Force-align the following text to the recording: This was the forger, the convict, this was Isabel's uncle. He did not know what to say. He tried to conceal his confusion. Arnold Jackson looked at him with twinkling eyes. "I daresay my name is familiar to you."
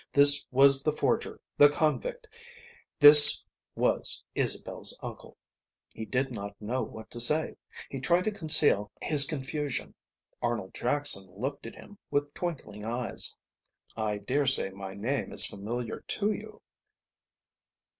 This 0.13 0.47
was 0.49 0.81
the 0.81 0.91
forger, 0.91 1.39
the 1.59 1.69
convict, 1.69 2.27
this 2.97 3.43
was 3.75 4.23
Isabel's 4.33 4.97
uncle. 5.03 5.37
He 5.93 6.05
did 6.05 6.31
not 6.31 6.59
know 6.59 6.81
what 6.81 7.11
to 7.11 7.19
say. 7.19 7.55
He 7.87 7.99
tried 7.99 8.23
to 8.23 8.31
conceal 8.31 8.91
his 9.03 9.25
confusion. 9.25 9.93
Arnold 10.41 10.73
Jackson 10.73 11.27
looked 11.31 11.67
at 11.67 11.75
him 11.75 11.99
with 12.09 12.33
twinkling 12.33 12.83
eyes. 12.83 13.35
"I 13.95 14.17
daresay 14.17 14.71
my 14.71 14.95
name 14.95 15.31
is 15.31 15.45
familiar 15.45 15.99
to 15.99 16.31
you." 16.31 16.63